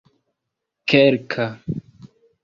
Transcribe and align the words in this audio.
kelka 0.89 1.45